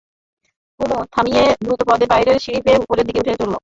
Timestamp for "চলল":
3.39-3.53